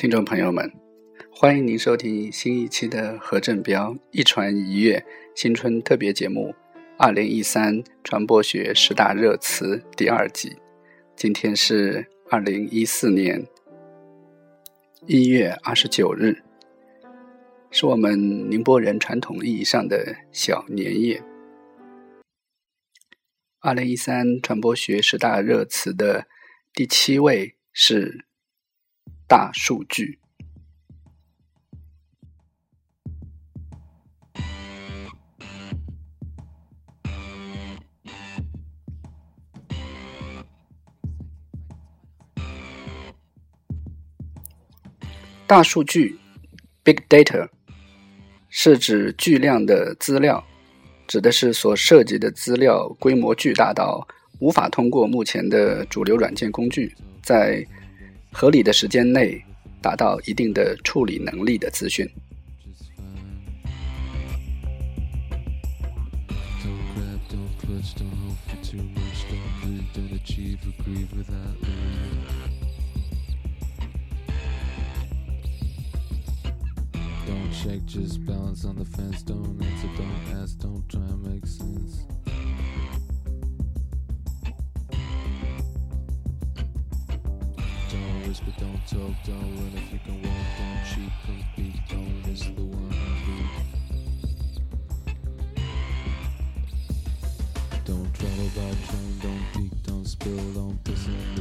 [0.00, 0.72] 听众朋友们，
[1.30, 6.48] 欢迎您收听新一期的何振彪一传一乐新春特别节目
[6.96, 10.56] 《二零一三传播学十大热词》第二集。
[11.14, 13.46] 今天是二零一四年
[15.06, 16.42] 一月二十九日，
[17.70, 21.22] 是我们宁波人传统意义上的小年夜。
[23.60, 26.26] 二零一三传播学十大热词的
[26.72, 28.29] 第七位是。
[29.30, 30.18] 大数据，
[45.46, 46.18] 大数据
[46.82, 47.48] （Big Data）
[48.48, 50.44] 是指巨量的资料，
[51.06, 54.04] 指的是所涉及的资料规模巨大到
[54.40, 56.92] 无法通过目前的主流软件工具
[57.22, 57.64] 在。
[58.32, 59.42] 合理的时间内
[59.82, 62.08] 达到一定的处理能力的资讯。
[88.30, 92.92] Whisper, don't talk, don't run if you can walk, don't cheat, compete, don't miss the one
[92.92, 93.04] I
[97.84, 101.39] Don't travel by train, don't peek, don't spill, don't piss in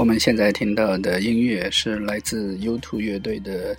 [0.00, 3.76] 我们现在听到的音乐是来自 U2 乐队的《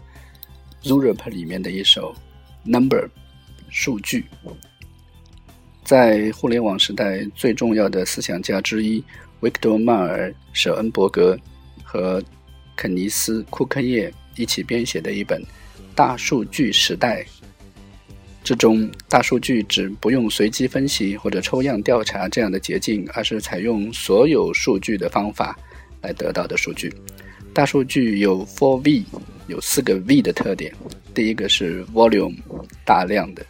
[0.84, 2.16] Zurip》里面的一首
[2.72, 3.08] 《Number》
[3.72, 4.26] 数据。
[5.84, 9.04] 在互联网时代最重要的思想家之一
[9.40, 11.36] 维克多·曼尔·舍恩伯格
[11.84, 12.24] 和
[12.76, 15.42] 肯尼斯·库克叶一起编写的一本
[15.96, 17.24] 《大数据时代》
[18.44, 25.58] 之中，大数据指不用随机分析或者抽样调查这样的捷径，而是采用所有数据的方法。
[26.02, 26.94] 来得到的数据，
[27.54, 29.04] 大数据有 four V，
[29.48, 30.74] 有四个 V 的特点。
[31.14, 32.36] 第一个是 volume，
[32.86, 33.44] 大量的；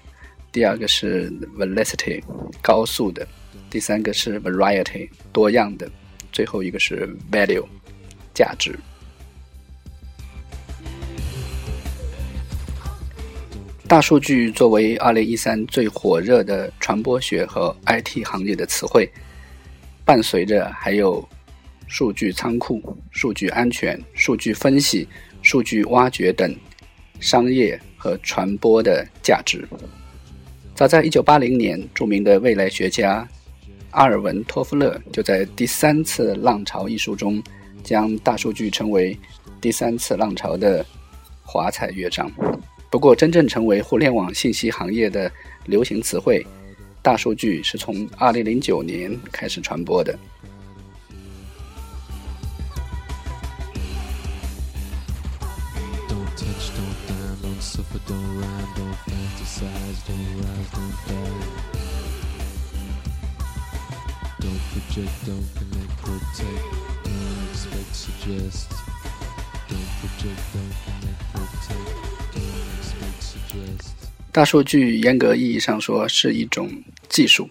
[0.52, 2.22] 第二个是 velocity，
[2.62, 3.24] 高速的；
[3.70, 5.88] 第三个是 variety，多样的；
[6.32, 7.66] 最后一个是 value，
[8.34, 8.78] 价值。
[13.88, 19.10] 大数据作为2013最火热的传播学和 IT 行业的词汇，
[20.04, 21.28] 伴随着还有。
[21.92, 22.82] 数据仓库、
[23.12, 25.06] 数据安全、数据分析、
[25.42, 26.56] 数据挖掘等
[27.20, 29.68] 商业和传播的价值。
[30.74, 33.28] 早在1980年，著名的未来学家
[33.90, 37.44] 阿尔文·托夫勒就在《第三次浪潮》一书中，
[37.84, 39.20] 将大数据称为
[39.60, 40.86] 第三次浪潮的
[41.44, 42.32] 华彩乐章。
[42.90, 45.30] 不过，真正成为互联网信息行业的
[45.66, 46.42] 流行词汇，
[47.02, 50.18] 大数据是从2009年开始传播的。
[74.32, 77.48] 大数据严格意义上说是一种技术，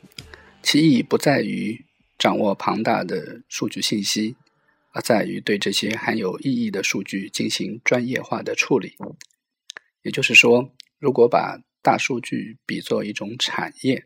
[0.61, 1.85] 其意义不在于
[2.19, 4.35] 掌握庞大的数据信息，
[4.91, 8.97] 而在于对这些含有意义的数据进行专业化的处理。
[10.03, 14.05] 也就是说，如果把大数据比作一种产业，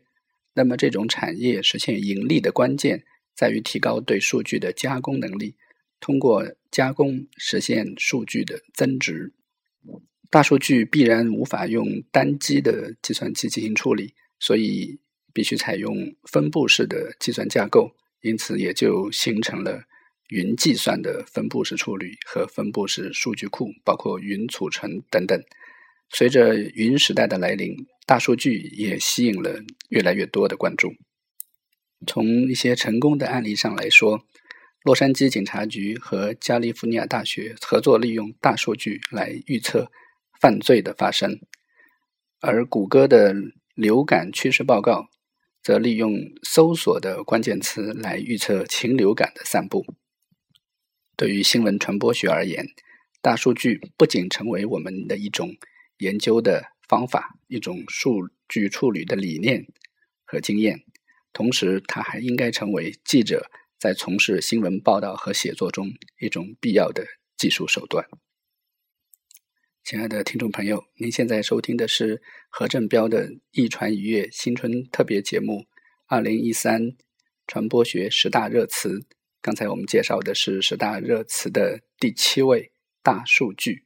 [0.53, 3.03] 那么这种产业实现盈利的关键
[3.35, 5.55] 在于提高对数据的加工能力。
[5.99, 9.33] 通过加工实现数据的增值。
[10.29, 14.99] 大数据必然无法用单机的计算机进行处理，所以
[15.33, 19.83] 必须采用分布式的计算架构，因此也就形成了
[20.29, 25.41] 云计算的分布式处理和分布式数据库，包括云储存等等。
[26.09, 27.75] 随着云时代的来临，
[28.05, 30.93] 大数据也吸引了越来越多的关注。
[32.07, 34.25] 从一些成功的案例上来说，
[34.83, 39.91] 洛杉矶警察局和加利福尼亚大学合作，利用大数据来预测
[40.39, 41.31] 犯罪的发生；
[42.39, 43.33] 而谷歌的
[43.73, 45.09] 流感趋势报告
[45.63, 46.13] 则利用
[46.43, 49.83] 搜索的关键词来预测禽流感的散布。
[51.17, 52.67] 对于新闻传播学而言，
[53.21, 55.55] 大数据不仅成为我们的一种
[55.97, 59.65] 研究的方法，一种数据处理的理念
[60.23, 60.83] 和经验。
[61.33, 65.89] 同时，它还应该成为记者在从事新闻报道和写作中
[66.19, 67.05] 一种必要的
[67.37, 68.07] 技术手段。
[69.83, 75.53] 亲爱的听众朋友，您现在收听的是何振彪的《一传一乐新春特别节目》
[76.07, 76.95] 二零一三
[77.45, 79.05] 传播学十大热词。
[79.41, 82.71] 刚才我们介绍的是十大热词的第七位——
[83.03, 83.84] 大数据。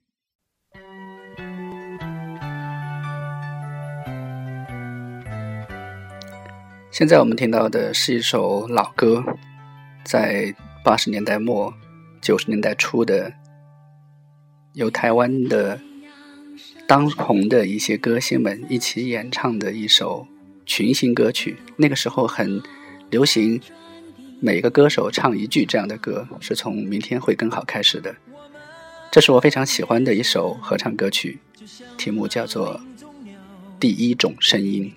[6.99, 9.23] 现在我们听到的是一首老歌，
[10.03, 10.53] 在
[10.83, 11.73] 八十年代末、
[12.21, 13.31] 九十年代初的，
[14.73, 15.79] 由台湾的
[16.85, 20.27] 当红的一些歌星们一起演唱的一首
[20.65, 21.55] 群星歌曲。
[21.77, 22.61] 那个时候很
[23.09, 23.61] 流行，
[24.41, 28.13] 每个歌手唱一句这样的歌，是从《明天会更好》开始的。
[29.09, 31.39] 这是我非常喜欢的一首合唱歌曲，
[31.97, 32.77] 题目叫做
[33.79, 34.91] 《第一种声音》。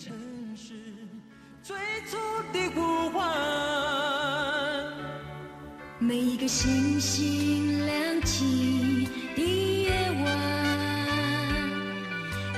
[6.03, 9.91] 每一个星星亮起的夜
[10.25, 10.27] 晚，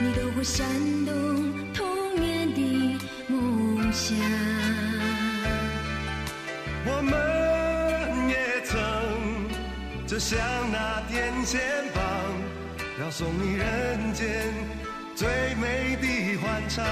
[0.01, 0.67] 你都会闪
[1.05, 1.87] 动童
[2.19, 2.99] 年的
[3.29, 4.17] 梦想。
[6.87, 8.75] 我们也曾
[10.07, 10.39] 就像
[10.73, 11.61] 那电线
[11.95, 12.03] 棒，
[12.99, 14.55] 要送你人间
[15.15, 16.83] 最美的欢唱。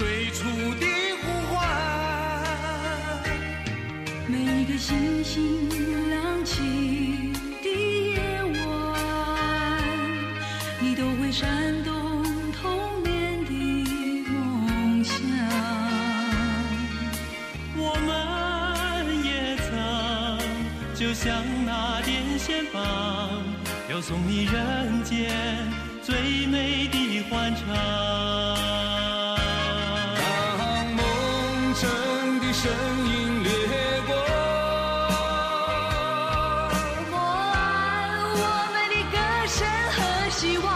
[0.00, 0.44] 最初
[0.80, 0.86] 的
[1.20, 1.60] 呼唤。
[4.26, 5.68] 每一个星星
[6.08, 8.58] 亮起的夜晚，
[10.80, 13.52] 你都会闪动童年的
[14.30, 15.14] 梦想。
[17.76, 19.68] 我们也曾
[20.94, 22.80] 就像那电线棒。
[23.90, 25.30] 要送你人间
[26.02, 28.29] 最美的欢唱。
[32.70, 33.50] 城的声音掠
[34.06, 34.14] 过，
[37.10, 37.14] 我
[37.52, 37.58] 爱
[38.32, 38.38] 我
[38.72, 39.16] 们的歌
[39.48, 39.58] 声
[39.92, 39.98] 和
[40.30, 40.69] 希望。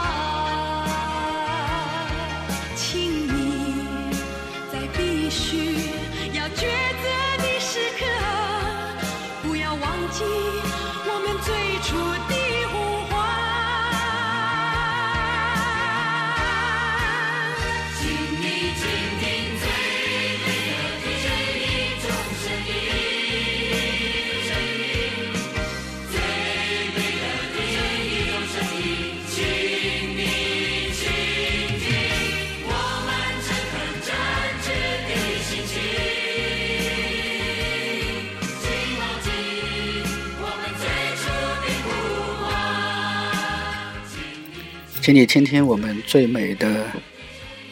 [45.04, 46.86] 请你听听我们最美的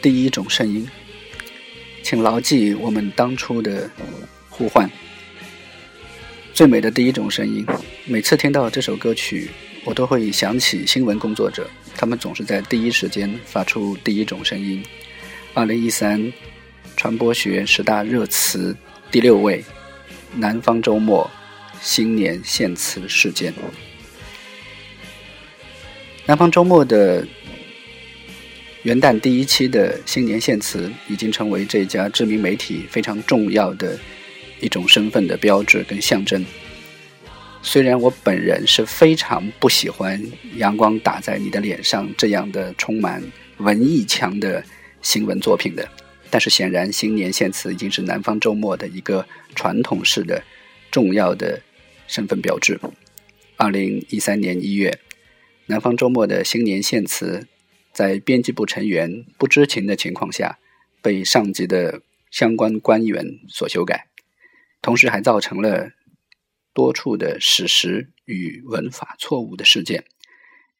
[0.02, 0.86] 第一种声音，
[2.02, 3.90] 请牢记我们当初的
[4.50, 4.90] 呼唤。
[6.52, 7.66] 最美的第一种声音，
[8.04, 9.48] 每次听到这首歌曲，
[9.82, 14.84] 我都会想起新闻工作者，他们总是在第一时间发出第一种声音。
[15.54, 16.30] 二零一三
[16.98, 18.76] 传播学十大热词
[19.10, 19.64] 第六位，
[20.34, 21.30] 南方周末
[21.80, 23.54] 新年献词事件。
[26.24, 27.26] 南方周末的
[28.84, 33.98] 元旦第一期的新年献词，已经成为这家知名媒体非常重要的
[34.60, 36.44] 一种身份的标志跟象征。
[37.60, 40.20] 虽然我本人是非常不喜欢
[40.58, 43.20] “阳光打在你的脸上”这样的充满
[43.56, 44.64] 文艺腔的
[45.00, 45.88] 新闻作品的，
[46.30, 49.26] 但是显然新年献词已经是南方周末的一个
[49.56, 50.40] 传统式的
[50.88, 51.60] 重要的
[52.06, 52.78] 身份标志。
[53.56, 54.96] 二零一三年一月。
[55.66, 57.46] 南方周末的新年献词，
[57.92, 60.58] 在编辑部成员不知情的情况下，
[61.00, 64.08] 被上级的相关官员所修改，
[64.80, 65.92] 同时还造成了
[66.74, 70.04] 多处的史实与文法错误的事件，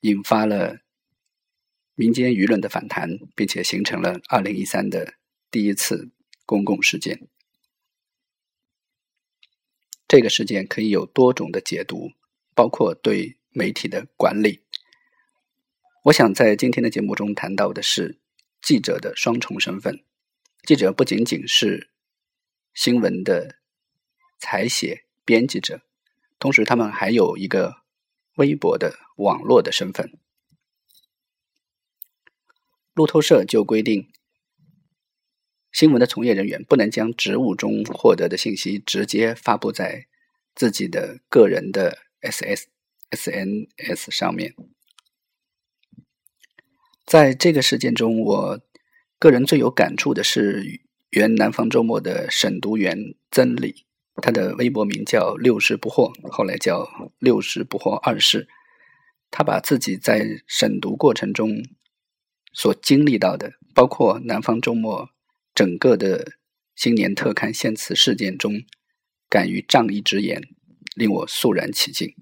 [0.01, 0.81] 引发了
[1.95, 5.15] 民间舆论的反弹，并且形成了二零一三的
[5.51, 6.11] 第一次
[6.45, 7.29] 公共事件。
[10.09, 12.11] 这个事件可以有多种的解读，
[12.55, 14.62] 包括对媒体的管理。
[16.07, 18.19] 我想在今天的节目中谈到的是
[18.61, 20.03] 记者的双重身份。
[20.65, 21.91] 记者不仅仅是
[22.75, 23.61] 新闻的
[24.41, 25.83] 采写、编辑者，
[26.41, 27.85] 同时他们还有一个
[28.35, 30.19] 微博的网络的身份。
[32.95, 34.11] 路透社就规定，
[35.71, 40.09] 新闻的从业人员不能将职务中获得的信息直接发布在
[40.57, 42.69] 自己的个人的 S S
[43.11, 44.57] S N S 上面。
[47.13, 48.61] 在这个事件中，我
[49.19, 53.85] 个人最有感触的是原南方周末的审读员曾理，
[54.23, 56.89] 他的微博名叫“六十不惑”，后来叫
[57.21, 58.49] “六十不惑二世”。
[59.31, 61.51] 他把自己在审读过程中
[62.55, 65.11] 所经历到的，包括南方周末
[65.55, 66.39] 整个的
[66.75, 68.55] 新年特刊献词事件中，
[69.29, 70.41] 敢于仗义直言，
[70.97, 72.15] 令我肃然起敬。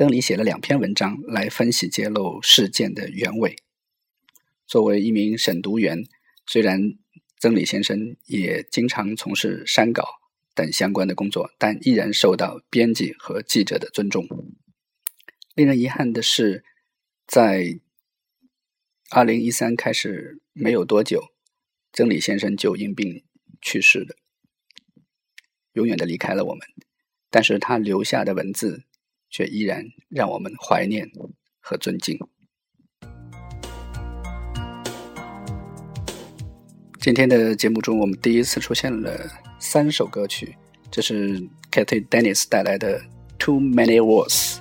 [0.00, 3.54] 曾理写了两篇文章来分析揭露事件的原委。
[4.66, 6.04] 作为一名审读员，
[6.46, 6.94] 虽然
[7.38, 10.08] 曾理先生也经常从事删稿
[10.54, 14.26] 等相关的工作，但依然受到编辑和记者的尊重。
[15.54, 16.64] 令人遗憾的是，
[17.26, 17.78] 在
[19.10, 21.22] 二零一三开始没有多久，
[21.92, 23.22] 曾理先生就因病
[23.60, 24.16] 去世了，
[25.74, 26.66] 永远的离开了我们。
[27.28, 28.84] 但是他留下的文字。
[29.30, 31.08] 却依然让我们怀念
[31.60, 32.18] 和尊敬。
[37.00, 39.18] 今天的节目中，我们第一次出现了
[39.58, 40.54] 三首歌曲，
[40.90, 43.00] 这是 Katy Dennis 带来的
[43.38, 44.56] 《Too Many Words》。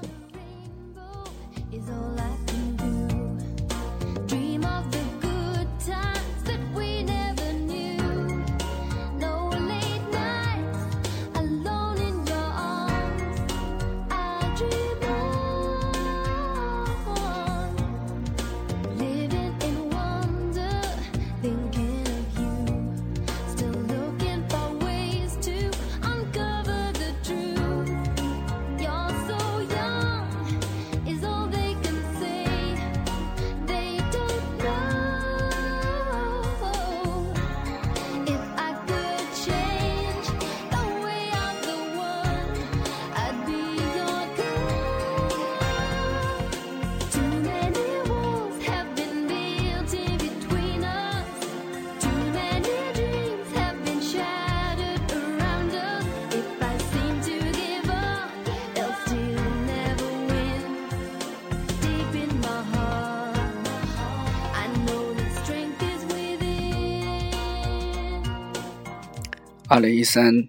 [69.80, 70.46] 二零一三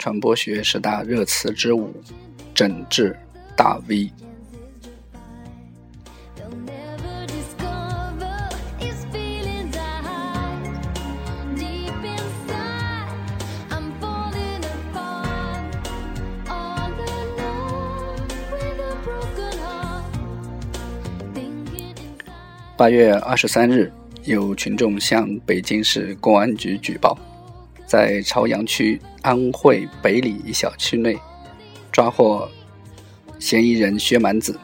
[0.00, 1.94] 传播学十大热词之五：
[2.52, 3.16] 整治
[3.56, 4.10] 大 V。
[22.76, 23.92] 八月二十三日，
[24.24, 27.16] 有群众向北京市公安局举报。
[27.94, 31.16] 在朝阳区安慧北里一小区内，
[31.92, 32.50] 抓获
[33.38, 34.58] 嫌疑人薛蛮子。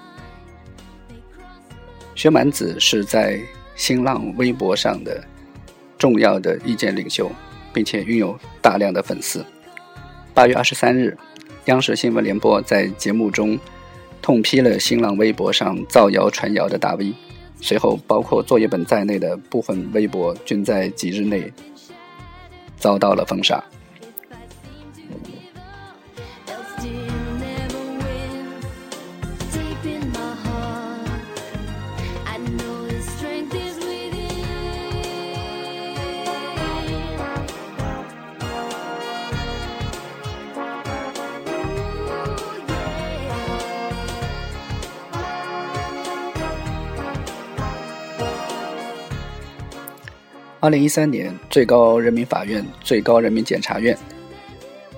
[2.17, 3.41] 薛蛮子是在
[3.77, 5.23] 新浪微博上的
[5.97, 7.31] 重要的意见领袖，
[7.73, 9.47] 并且拥有大量的粉丝。
[10.35, 11.17] 八月二十三日，
[11.67, 13.57] 央视新闻联播在节目中
[14.21, 17.15] 痛批了新浪微博上造谣传谣的大 V，
[17.61, 21.53] 随后包括作业本在内的部分微博均在几日内
[22.81, 23.63] 遭到了封杀。
[50.63, 53.97] 二零一三年，最高人民法院、最高人民检察院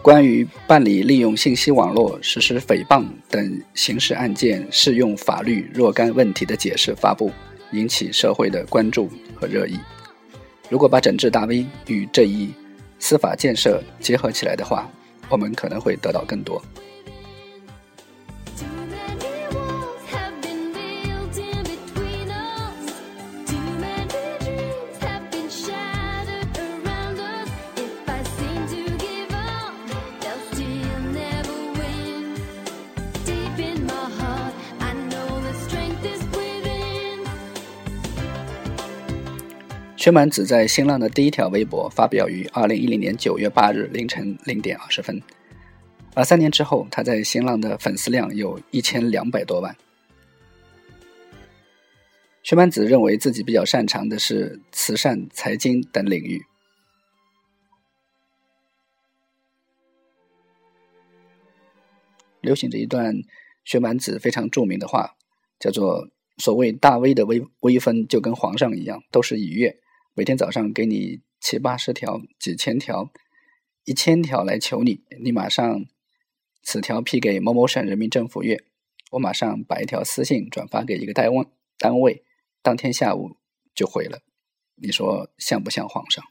[0.02, 7.30] 关于办理利用信息网络实施诽谤等刑事案件适用法律若干问题的解释发布，
[7.70, 9.78] 引起社会的关注和热议。
[10.68, 12.52] 如果把整治大 V 与这一
[12.98, 14.90] 司法建设结合起来的话，
[15.28, 16.60] 我们可能会得到更多。
[40.02, 45.22] 薛蛮子在新浪的第一条微博发表于二零一零年九月八日凌晨零点二十分，
[46.14, 49.76] 而三年之后，他在新浪的粉丝量有一千两百多万。
[52.42, 56.42] 薛蛮子认为自己比较擅长的是慈善、财经等领域，
[62.40, 63.14] 流行着一段
[63.62, 65.14] 薛蛮子非常著名的话，
[65.60, 69.78] 叫做“所谓大 V 的威威风就跟皇上一样，都是以月。”
[70.14, 73.10] 每天早上给你七八十条、几千条、
[73.84, 75.86] 一千条来求你，你马上
[76.62, 78.62] 此条批给某某省人民政府阅，
[79.12, 81.46] 我马上把一条私信转发给一个单位，
[81.78, 82.22] 单位
[82.60, 83.38] 当天下午
[83.74, 84.20] 就回了。
[84.74, 86.22] 你说像不像皇上？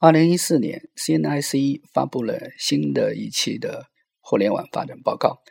[0.00, 3.88] 二零一四年，CNIC 发布了新的一期的
[4.20, 5.42] 互联网发展报告，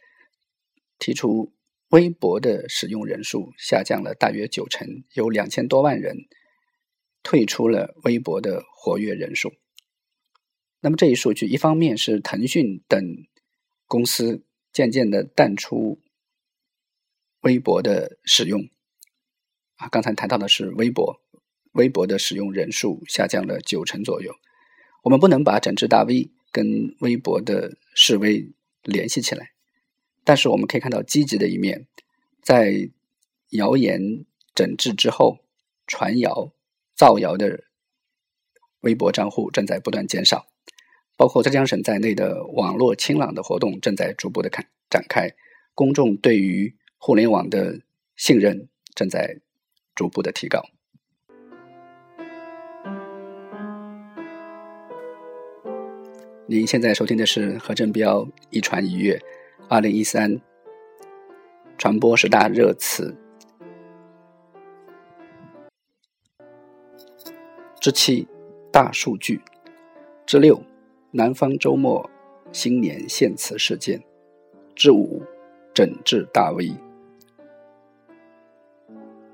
[1.00, 1.54] 提出。
[1.90, 6.28] 微博的使用人数下降了大约九成，有两千多万人
[7.24, 9.54] 退出了微博的活跃人数。
[10.82, 13.00] 那么这一数据，一方面是腾讯等
[13.88, 16.02] 公司渐渐的淡出
[17.42, 18.70] 微博的使用
[19.76, 21.22] 啊，刚才谈到的是微博，
[21.72, 24.34] 微博的使用人数下降了九成左右。
[25.04, 29.52] 我们不能把整治大 V 跟微博的示威联系起来。
[30.28, 31.88] 但是我们可以看到积极的一面，
[32.42, 32.90] 在
[33.52, 35.38] 谣言整治之后，
[35.88, 36.52] 传谣、
[36.94, 37.64] 造谣的
[38.82, 40.48] 微博账户正在不断减少，
[41.16, 45.34] 包括浙江省在内的网络清朗的活动正在逐步的开展开，
[45.74, 47.80] 公众对于互联网的
[48.18, 49.40] 信任正在
[49.96, 50.62] 逐步的提高。
[56.48, 59.18] 您现在收听的是何振彪一传一乐。
[59.70, 60.40] 二零一三
[61.78, 63.14] 传播十大热词
[67.82, 68.26] 之七：
[68.72, 69.42] 大数据
[70.26, 70.64] 之六：
[71.12, 72.10] 南方周末
[72.54, 74.02] 新年献词事件
[74.74, 75.22] 之五：
[75.74, 76.74] 整治大 V。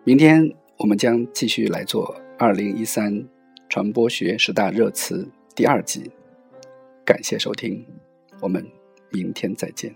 [0.03, 3.23] 明天我们将继续来做二零一三
[3.69, 6.09] 传播学十大热词第二集。
[7.05, 7.85] 感谢收听，
[8.41, 8.65] 我们
[9.11, 9.93] 明天再见。